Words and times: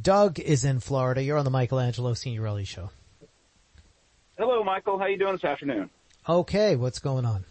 Doug 0.00 0.38
is 0.38 0.64
in 0.64 0.80
Florida. 0.80 1.22
You're 1.22 1.38
on 1.38 1.44
the 1.44 1.50
Michelangelo 1.50 2.12
Signorile 2.14 2.64
show. 2.64 2.90
Hello, 4.38 4.62
Michael. 4.62 4.98
How 4.98 5.06
you 5.06 5.16
doing 5.16 5.32
this 5.32 5.44
afternoon? 5.44 5.88
Okay, 6.28 6.76
what's 6.76 6.98
going 6.98 7.24
on? 7.24 7.44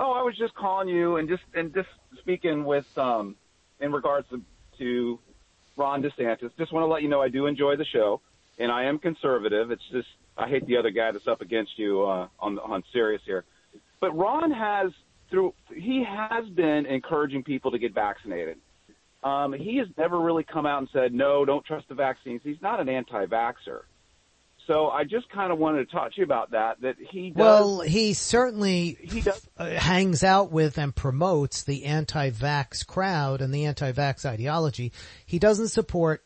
Oh, 0.00 0.12
I 0.12 0.22
was 0.22 0.36
just 0.36 0.54
calling 0.54 0.88
you 0.88 1.16
and 1.16 1.28
just 1.28 1.42
and 1.54 1.72
just 1.72 1.88
speaking 2.18 2.64
with 2.64 2.86
um 2.98 3.36
in 3.80 3.92
regards 3.92 4.28
to, 4.30 4.42
to 4.78 5.18
Ron 5.76 6.02
DeSantis. 6.02 6.50
Just 6.58 6.72
want 6.72 6.82
to 6.82 6.86
let 6.86 7.02
you 7.02 7.08
know 7.08 7.22
I 7.22 7.28
do 7.28 7.46
enjoy 7.46 7.76
the 7.76 7.84
show, 7.84 8.20
and 8.58 8.72
I 8.72 8.84
am 8.84 8.98
conservative. 8.98 9.70
It's 9.70 9.82
just 9.92 10.08
I 10.36 10.48
hate 10.48 10.66
the 10.66 10.76
other 10.76 10.90
guy 10.90 11.12
that's 11.12 11.28
up 11.28 11.40
against 11.40 11.78
you 11.78 12.02
uh, 12.02 12.28
on 12.40 12.58
on 12.58 12.82
Sirius 12.92 13.22
here. 13.24 13.44
But 14.00 14.16
Ron 14.16 14.50
has 14.50 14.90
through 15.30 15.54
he 15.72 16.02
has 16.04 16.48
been 16.48 16.86
encouraging 16.86 17.44
people 17.44 17.70
to 17.70 17.78
get 17.78 17.94
vaccinated. 17.94 18.58
Um, 19.22 19.52
he 19.52 19.76
has 19.78 19.86
never 19.96 20.18
really 20.18 20.44
come 20.44 20.66
out 20.66 20.78
and 20.78 20.88
said 20.92 21.14
no, 21.14 21.44
don't 21.44 21.64
trust 21.64 21.88
the 21.88 21.94
vaccines. 21.94 22.40
He's 22.42 22.60
not 22.60 22.80
an 22.80 22.88
anti-vaxer. 22.88 23.82
So 24.66 24.88
I 24.88 25.04
just 25.04 25.28
kind 25.30 25.52
of 25.52 25.58
wanted 25.58 25.88
to 25.88 25.92
talk 25.92 26.12
to 26.12 26.18
you 26.18 26.24
about 26.24 26.52
that. 26.52 26.80
That 26.82 26.96
he 26.98 27.30
does, 27.30 27.36
well, 27.36 27.80
he 27.80 28.12
certainly 28.14 28.96
he 29.00 29.20
does 29.20 29.48
uh, 29.58 29.70
hangs 29.70 30.22
out 30.22 30.52
with 30.52 30.78
and 30.78 30.94
promotes 30.94 31.64
the 31.64 31.84
anti-vax 31.84 32.86
crowd 32.86 33.40
and 33.42 33.52
the 33.52 33.66
anti-vax 33.66 34.24
ideology. 34.24 34.92
He 35.26 35.40
doesn't 35.40 35.68
support 35.68 36.24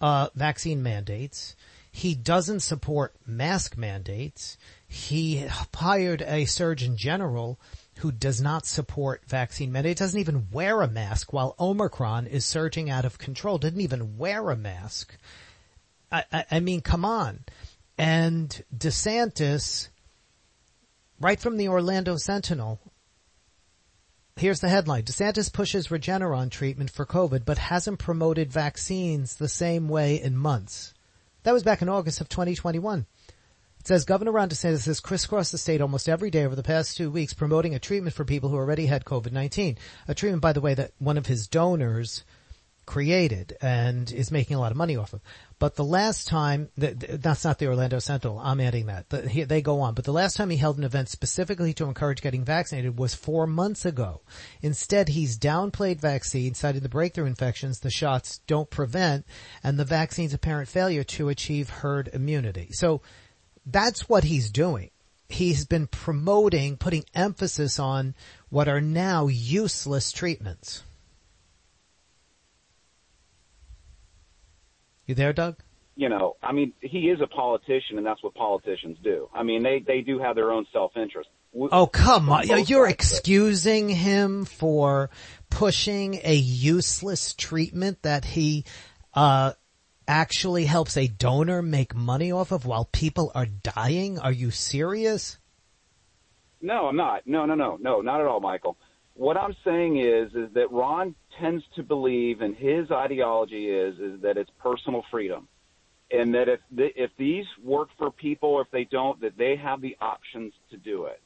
uh, 0.00 0.28
vaccine 0.34 0.82
mandates. 0.82 1.56
He 1.90 2.14
doesn't 2.14 2.60
support 2.60 3.14
mask 3.26 3.76
mandates. 3.76 4.58
He 4.86 5.46
hired 5.74 6.22
a 6.22 6.44
surgeon 6.44 6.96
general 6.96 7.58
who 7.98 8.12
does 8.12 8.40
not 8.40 8.66
support 8.66 9.22
vaccine 9.26 9.72
mandates, 9.72 10.00
doesn't 10.00 10.20
even 10.20 10.48
wear 10.50 10.82
a 10.82 10.88
mask 10.88 11.32
while 11.32 11.54
Omicron 11.58 12.26
is 12.26 12.44
surging 12.44 12.90
out 12.90 13.04
of 13.04 13.18
control, 13.18 13.58
didn't 13.58 13.80
even 13.80 14.18
wear 14.18 14.50
a 14.50 14.56
mask. 14.56 15.16
I, 16.12 16.24
I, 16.32 16.44
I 16.52 16.60
mean, 16.60 16.82
come 16.82 17.04
on. 17.04 17.44
And 17.98 18.62
DeSantis, 18.76 19.88
right 21.20 21.40
from 21.40 21.56
the 21.56 21.68
Orlando 21.68 22.16
Sentinel, 22.16 22.78
here's 24.36 24.60
the 24.60 24.68
headline. 24.68 25.04
DeSantis 25.04 25.50
pushes 25.50 25.88
Regeneron 25.88 26.50
treatment 26.50 26.90
for 26.90 27.06
COVID, 27.06 27.46
but 27.46 27.56
hasn't 27.56 27.98
promoted 27.98 28.52
vaccines 28.52 29.36
the 29.36 29.48
same 29.48 29.88
way 29.88 30.20
in 30.20 30.36
months. 30.36 30.92
That 31.44 31.52
was 31.52 31.62
back 31.62 31.80
in 31.80 31.88
August 31.88 32.20
of 32.20 32.28
2021. 32.28 33.06
Says 33.86 34.04
Governor 34.04 34.32
Ron 34.32 34.48
DeSantis 34.48 34.86
has 34.86 34.98
crisscrossed 34.98 35.52
the 35.52 35.58
state 35.58 35.80
almost 35.80 36.08
every 36.08 36.28
day 36.28 36.44
over 36.44 36.56
the 36.56 36.64
past 36.64 36.96
two 36.96 37.08
weeks 37.08 37.34
promoting 37.34 37.72
a 37.72 37.78
treatment 37.78 38.16
for 38.16 38.24
people 38.24 38.48
who 38.48 38.56
already 38.56 38.86
had 38.86 39.04
COVID-19. 39.04 39.76
A 40.08 40.14
treatment, 40.14 40.42
by 40.42 40.52
the 40.52 40.60
way, 40.60 40.74
that 40.74 40.90
one 40.98 41.16
of 41.16 41.26
his 41.26 41.46
donors 41.46 42.24
created 42.84 43.56
and 43.62 44.10
is 44.10 44.32
making 44.32 44.56
a 44.56 44.58
lot 44.58 44.72
of 44.72 44.76
money 44.76 44.96
off 44.96 45.12
of. 45.12 45.20
But 45.60 45.76
the 45.76 45.84
last 45.84 46.26
time, 46.26 46.68
that's 46.76 47.44
not 47.44 47.60
the 47.60 47.68
Orlando 47.68 48.00
Sentinel, 48.00 48.40
I'm 48.40 48.58
adding 48.60 48.86
that. 48.86 49.08
They 49.08 49.62
go 49.62 49.80
on. 49.80 49.94
But 49.94 50.04
the 50.04 50.12
last 50.12 50.36
time 50.36 50.50
he 50.50 50.56
held 50.56 50.78
an 50.78 50.84
event 50.84 51.08
specifically 51.08 51.72
to 51.74 51.84
encourage 51.84 52.22
getting 52.22 52.44
vaccinated 52.44 52.98
was 52.98 53.14
four 53.14 53.46
months 53.46 53.84
ago. 53.84 54.20
Instead, 54.62 55.10
he's 55.10 55.38
downplayed 55.38 56.00
vaccines, 56.00 56.58
citing 56.58 56.80
the 56.80 56.88
breakthrough 56.88 57.26
infections 57.26 57.78
the 57.78 57.90
shots 57.90 58.38
don't 58.48 58.68
prevent, 58.68 59.24
and 59.62 59.78
the 59.78 59.84
vaccine's 59.84 60.34
apparent 60.34 60.68
failure 60.68 61.04
to 61.04 61.28
achieve 61.28 61.70
herd 61.70 62.10
immunity. 62.12 62.70
So 62.72 63.00
that's 63.66 64.08
what 64.08 64.24
he's 64.24 64.50
doing. 64.50 64.90
He's 65.28 65.66
been 65.66 65.88
promoting, 65.88 66.76
putting 66.76 67.04
emphasis 67.14 67.80
on 67.80 68.14
what 68.48 68.68
are 68.68 68.80
now 68.80 69.26
useless 69.26 70.12
treatments. 70.12 70.84
You 75.06 75.14
there, 75.14 75.32
Doug? 75.32 75.56
You 75.96 76.08
know, 76.08 76.36
I 76.42 76.52
mean, 76.52 76.72
he 76.80 77.08
is 77.10 77.20
a 77.20 77.26
politician, 77.26 77.96
and 77.96 78.06
that's 78.06 78.22
what 78.22 78.34
politicians 78.34 78.98
do. 79.02 79.28
I 79.34 79.42
mean, 79.42 79.62
they 79.62 79.82
they 79.84 80.02
do 80.02 80.18
have 80.18 80.36
their 80.36 80.52
own 80.52 80.66
self 80.72 80.96
interest. 80.96 81.28
Oh 81.54 81.86
come 81.86 82.28
on! 82.28 82.46
You're 82.66 82.88
excusing 82.88 83.88
him 83.88 84.44
for 84.44 85.08
pushing 85.48 86.20
a 86.22 86.34
useless 86.34 87.32
treatment 87.32 88.02
that 88.02 88.26
he 88.26 88.64
uh, 89.14 89.52
actually 90.08 90.64
helps 90.64 90.96
a 90.96 91.06
donor 91.06 91.62
make 91.62 91.94
money 91.94 92.32
off 92.32 92.52
of 92.52 92.66
while 92.66 92.84
people 92.84 93.32
are 93.34 93.46
dying. 93.46 94.18
Are 94.18 94.32
you 94.32 94.50
serious? 94.50 95.38
No, 96.60 96.86
I'm 96.86 96.96
not. 96.96 97.26
No, 97.26 97.46
no, 97.46 97.54
no, 97.54 97.76
no, 97.80 98.00
not 98.00 98.20
at 98.20 98.26
all, 98.26 98.40
Michael. 98.40 98.76
What 99.14 99.36
I'm 99.36 99.54
saying 99.64 99.98
is, 99.98 100.34
is 100.34 100.52
that 100.54 100.70
Ron 100.70 101.14
tends 101.40 101.64
to 101.76 101.82
believe, 101.82 102.40
and 102.40 102.54
his 102.54 102.90
ideology 102.90 103.68
is, 103.70 103.98
is 103.98 104.20
that 104.22 104.36
it's 104.36 104.50
personal 104.58 105.04
freedom, 105.10 105.48
and 106.10 106.34
that 106.34 106.48
if 106.48 106.60
the, 106.70 106.88
if 106.94 107.10
these 107.18 107.46
work 107.62 107.88
for 107.98 108.10
people, 108.10 108.50
or 108.50 108.62
if 108.62 108.70
they 108.70 108.84
don't, 108.84 109.20
that 109.20 109.38
they 109.38 109.56
have 109.56 109.80
the 109.80 109.96
options 110.00 110.52
to 110.70 110.76
do 110.76 111.06
it. 111.06 111.20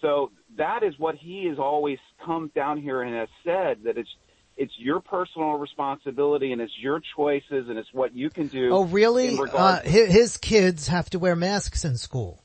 So 0.00 0.30
that 0.56 0.82
is 0.84 0.96
what 0.98 1.16
he 1.16 1.46
has 1.46 1.58
always 1.58 1.98
come 2.24 2.52
down 2.54 2.80
here 2.80 3.02
and 3.02 3.14
has 3.14 3.28
said 3.44 3.78
that 3.84 3.98
it's 3.98 4.14
it's 4.58 4.72
your 4.76 5.00
personal 5.00 5.52
responsibility 5.52 6.52
and 6.52 6.60
it's 6.60 6.76
your 6.80 7.00
choices 7.16 7.68
and 7.68 7.78
it's 7.78 7.88
what 7.92 8.14
you 8.14 8.28
can 8.28 8.48
do. 8.48 8.70
Oh, 8.72 8.84
really? 8.84 9.38
Uh, 9.38 9.80
his 9.82 10.36
kids 10.36 10.88
have 10.88 11.08
to 11.10 11.18
wear 11.18 11.36
masks 11.36 11.84
in 11.84 11.96
school. 11.96 12.42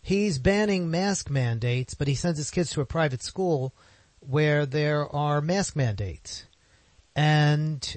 He's 0.00 0.38
banning 0.38 0.88
mask 0.88 1.28
mandates, 1.28 1.94
but 1.94 2.06
he 2.06 2.14
sends 2.14 2.38
his 2.38 2.52
kids 2.52 2.70
to 2.70 2.80
a 2.80 2.86
private 2.86 3.22
school 3.22 3.74
where 4.20 4.66
there 4.66 5.04
are 5.14 5.40
mask 5.40 5.74
mandates. 5.74 6.46
And 7.16 7.96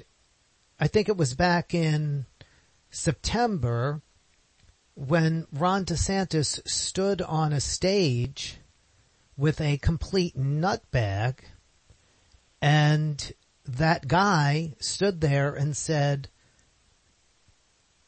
I 0.80 0.88
think 0.88 1.08
it 1.08 1.16
was 1.16 1.34
back 1.34 1.72
in 1.72 2.26
September 2.90 4.02
when 4.94 5.46
Ron 5.52 5.84
DeSantis 5.84 6.68
stood 6.68 7.22
on 7.22 7.52
a 7.52 7.60
stage 7.60 8.56
with 9.36 9.60
a 9.60 9.78
complete 9.78 10.36
nutbag 10.36 11.38
and 12.60 13.32
that 13.64 14.08
guy 14.08 14.74
stood 14.80 15.20
there 15.20 15.54
and 15.54 15.76
said, 15.76 16.28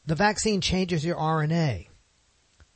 the 0.06 0.14
vaccine 0.14 0.60
changes 0.60 1.04
your 1.04 1.16
RNA. 1.16 1.88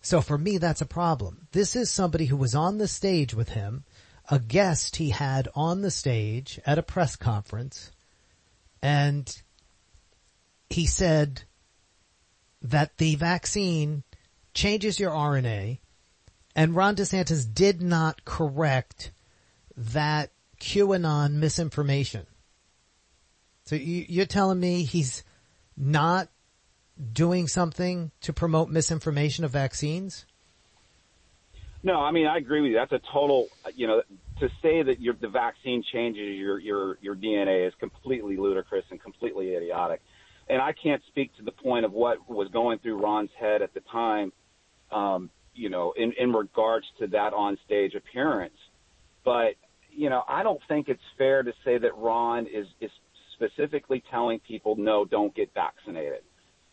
So 0.00 0.20
for 0.20 0.38
me, 0.38 0.58
that's 0.58 0.80
a 0.80 0.86
problem. 0.86 1.48
This 1.52 1.76
is 1.76 1.90
somebody 1.90 2.26
who 2.26 2.36
was 2.36 2.54
on 2.54 2.78
the 2.78 2.88
stage 2.88 3.34
with 3.34 3.50
him 3.50 3.84
a 4.30 4.38
guest 4.38 4.96
he 4.96 5.10
had 5.10 5.48
on 5.54 5.80
the 5.80 5.90
stage 5.90 6.60
at 6.66 6.78
a 6.78 6.82
press 6.82 7.16
conference 7.16 7.90
and 8.82 9.42
he 10.68 10.86
said 10.86 11.42
that 12.60 12.98
the 12.98 13.14
vaccine 13.14 14.02
changes 14.52 15.00
your 15.00 15.10
RNA 15.10 15.78
and 16.54 16.74
Ron 16.74 16.96
DeSantis 16.96 17.52
did 17.52 17.80
not 17.80 18.24
correct 18.24 19.12
that 19.76 20.30
QAnon 20.60 21.34
misinformation. 21.34 22.26
So 23.68 23.76
you, 23.76 24.22
are 24.22 24.24
telling 24.24 24.58
me 24.58 24.82
he's 24.82 25.22
not 25.76 26.28
doing 27.12 27.46
something 27.48 28.12
to 28.22 28.32
promote 28.32 28.70
misinformation 28.70 29.44
of 29.44 29.50
vaccines? 29.50 30.24
No, 31.82 32.00
I 32.00 32.10
mean 32.10 32.26
I 32.26 32.38
agree 32.38 32.62
with 32.62 32.70
you. 32.70 32.76
That's 32.78 32.92
a 32.92 33.12
total, 33.12 33.48
you 33.74 33.86
know, 33.86 34.00
to 34.40 34.48
say 34.62 34.82
that 34.82 35.02
your, 35.02 35.12
the 35.20 35.28
vaccine 35.28 35.84
changes 35.92 36.38
your 36.38 36.58
your 36.58 36.96
your 37.02 37.14
DNA 37.14 37.68
is 37.68 37.74
completely 37.78 38.38
ludicrous 38.38 38.86
and 38.90 39.02
completely 39.02 39.54
idiotic. 39.54 40.00
And 40.48 40.62
I 40.62 40.72
can't 40.72 41.02
speak 41.08 41.36
to 41.36 41.42
the 41.42 41.52
point 41.52 41.84
of 41.84 41.92
what 41.92 42.26
was 42.26 42.48
going 42.50 42.78
through 42.78 43.02
Ron's 43.02 43.32
head 43.38 43.60
at 43.60 43.74
the 43.74 43.80
time, 43.92 44.32
um, 44.90 45.28
you 45.54 45.68
know, 45.68 45.92
in 45.94 46.14
in 46.18 46.32
regards 46.32 46.86
to 47.00 47.06
that 47.08 47.34
on 47.34 47.58
stage 47.66 47.94
appearance. 47.94 48.56
But 49.26 49.56
you 49.90 50.08
know, 50.08 50.22
I 50.26 50.42
don't 50.42 50.60
think 50.68 50.88
it's 50.88 51.02
fair 51.18 51.42
to 51.42 51.52
say 51.66 51.76
that 51.76 51.94
Ron 51.98 52.46
is 52.46 52.66
is 52.80 52.90
specifically 53.38 54.02
telling 54.10 54.40
people 54.40 54.76
no, 54.76 55.04
don't 55.04 55.34
get 55.34 55.52
vaccinated. 55.54 56.22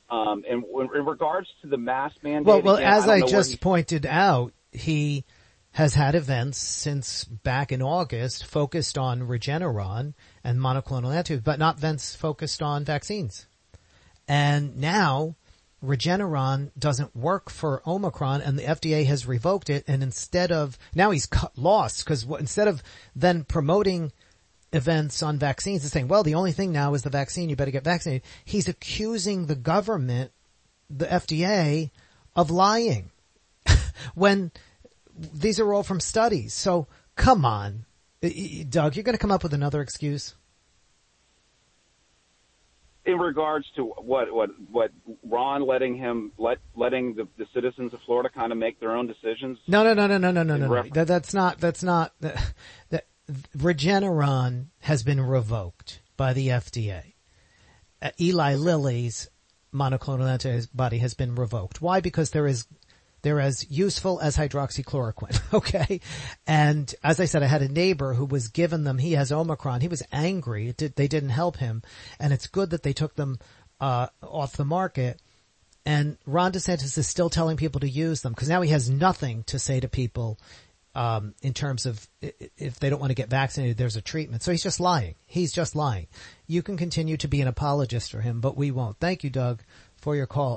Um, 0.10 0.44
and 0.50 0.64
in 0.64 1.06
regards 1.06 1.48
to 1.62 1.68
the 1.68 1.78
mask 1.78 2.18
mandate, 2.24 2.46
well, 2.46 2.62
well, 2.62 2.76
again, 2.76 2.94
as 2.94 3.08
I, 3.08 3.16
I 3.16 3.22
just 3.22 3.60
pointed 3.60 4.06
out, 4.06 4.54
he 4.72 5.26
has 5.72 5.96
had 5.96 6.16
events 6.16 6.58
since 6.58 7.26
back 7.26 7.72
in 7.72 7.82
August 7.82 8.46
focused 8.46 8.98
on 8.98 9.22
Regeneron 9.22 10.14
and 10.44 10.60
monoclonal 10.60 11.14
antibodies, 11.14 11.42
but 11.42 11.60
not 11.60 11.78
events 11.78 12.16
focused 12.16 12.62
on 12.62 12.86
vaccines. 12.86 13.48
And 14.28 14.78
now 14.78 15.36
Regeneron 15.84 16.72
doesn't 16.78 17.16
work 17.16 17.50
for 17.50 17.82
Omicron 17.86 18.42
and 18.42 18.58
the 18.58 18.64
FDA 18.64 19.06
has 19.06 19.28
revoked 19.28 19.70
it 19.70 19.84
and 19.88 20.02
instead 20.02 20.52
of, 20.52 20.78
now 20.94 21.12
he's 21.12 21.26
cut, 21.26 21.58
lost 21.58 22.06
because 22.06 22.26
instead 22.40 22.68
of 22.68 22.82
then 23.16 23.44
promoting 23.44 24.12
events 24.74 25.24
on 25.24 25.38
vaccines 25.38 25.84
and 25.84 25.92
saying, 25.92 26.08
well, 26.08 26.24
the 26.24 26.36
only 26.36 26.52
thing 26.52 26.72
now 26.72 26.94
is 26.94 27.04
the 27.04 27.10
vaccine, 27.10 27.50
you 27.50 27.56
better 27.56 27.72
get 27.72 27.84
vaccinated. 27.84 28.24
He's 28.44 28.68
accusing 28.68 29.46
the 29.46 29.56
government, 29.56 30.32
the 30.90 31.06
FDA, 31.06 31.92
of 32.36 32.52
lying. 32.52 33.12
when 34.16 34.52
these 35.18 35.60
are 35.60 35.74
all 35.74 35.84
from 35.84 36.00
studies. 36.00 36.54
So 36.54 36.88
come 37.16 37.46
on, 37.46 37.86
Doug, 38.70 38.96
you're 38.96 39.04
going 39.04 39.16
to 39.16 39.22
come 39.22 39.32
up 39.32 39.44
with 39.44 39.54
another 39.54 39.82
excuse. 39.82 40.36
in 43.06 43.20
regards 43.20 43.66
to 43.76 43.84
what 43.84 44.34
what 44.34 44.50
what 44.72 44.92
Ron 45.24 45.66
letting 45.66 45.96
him 45.96 46.32
let 46.38 46.58
letting 46.76 47.16
the, 47.16 47.28
the 47.38 47.46
citizens 47.54 47.94
of 47.94 48.00
Florida 48.06 48.30
kind 48.30 48.52
of 48.52 48.58
make 48.58 48.80
their 48.80 48.96
own 48.96 49.08
decisions. 49.08 49.60
No, 49.68 49.84
no, 49.84 49.94
no, 49.94 50.08
no, 50.08 50.18
no, 50.18 50.32
no, 50.32 50.44
no, 50.44 50.58
no. 50.58 50.84
That, 50.84 51.08
that's 51.08 51.34
not. 51.34 51.60
That's 51.60 51.84
not. 51.84 52.14
That, 52.22 52.54
that 52.90 53.06
Regeneron 53.58 54.68
has 54.82 55.04
been 55.04 55.22
revoked 55.22 56.02
by 56.18 56.34
the 56.34 56.50
FDA. 56.50 57.14
Uh, 58.02 58.12
Eli 58.20 58.56
Lilly's 58.56 59.30
monoclonal 59.74 60.30
antibody 60.30 61.00
has 61.00 61.14
been 61.14 61.36
revoked. 61.36 61.82
Why? 61.82 62.00
Because 62.00 62.32
there 62.32 62.48
is 62.48 62.66
they're 63.26 63.40
as 63.40 63.70
useful 63.72 64.20
as 64.22 64.38
hydroxychloroquine. 64.38 65.42
Okay. 65.54 66.02
And 66.46 66.94
as 67.04 67.20
I 67.20 67.26
said, 67.26 67.42
I 67.42 67.48
had 67.48 67.64
a 67.64 67.68
neighbor 67.68 68.14
who 68.14 68.26
was 68.26 68.50
given 68.50 68.84
them, 68.84 69.00
he 69.00 69.14
has 69.14 69.32
Omicron. 69.32 69.82
He 69.82 69.88
was 69.88 70.04
angry. 70.12 70.74
Did, 70.78 70.96
they 70.96 71.08
didn't 71.08 71.30
help 71.30 71.58
him. 71.58 71.82
And 72.20 72.32
it's 72.32 72.46
good 72.46 72.70
that 72.70 72.84
they 72.84 72.94
took 72.94 73.16
them, 73.16 73.40
uh, 73.80 74.08
off 74.22 74.58
the 74.58 74.66
market. 74.66 75.20
And 75.88 76.18
Ron 76.28 76.52
DeSantis 76.52 77.00
is 77.00 77.08
still 77.08 77.32
telling 77.32 77.58
people 77.58 77.82
to 77.82 77.90
use 77.90 78.22
them 78.22 78.34
because 78.34 78.50
now 78.50 78.62
he 78.62 78.70
has 78.70 78.92
nothing 78.92 79.44
to 79.46 79.58
say 79.58 79.80
to 79.80 79.88
people, 79.88 80.38
um, 80.96 81.36
in 81.42 81.54
terms 81.54 81.86
of 81.86 82.08
if 82.22 82.80
they 82.80 82.90
don't 82.90 83.00
want 83.00 83.12
to 83.12 83.16
get 83.16 83.30
vaccinated, 83.30 83.78
there's 83.78 83.98
a 83.98 84.02
treatment. 84.02 84.44
So 84.44 84.52
he's 84.52 84.64
just 84.64 84.80
lying. 84.80 85.16
He's 85.26 85.52
just 85.52 85.76
lying. 85.76 86.08
You 86.48 86.64
can 86.64 86.78
continue 86.78 87.18
to 87.18 87.28
be 87.28 87.42
an 87.42 87.48
apologist 87.48 88.12
for 88.12 88.22
him, 88.22 88.40
but 88.40 88.56
we 88.56 88.72
won't. 88.72 88.98
Thank 89.00 89.24
you, 89.24 89.30
Doug, 89.30 89.62
for 89.98 90.16
your 90.16 90.26
call. 90.26 90.54